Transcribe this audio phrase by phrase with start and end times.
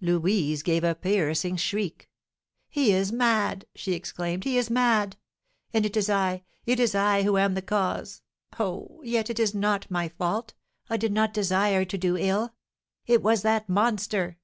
[0.00, 2.08] Louise gave a piercing shriek.
[2.70, 5.18] "He is mad!" she exclaimed, "he is mad!
[5.74, 8.22] and it is I it is I who am the cause!
[8.58, 9.02] Oh!
[9.04, 10.54] Yet it is not my fault,
[10.88, 12.54] I did not desire to do ill,
[13.04, 14.38] it was that monster."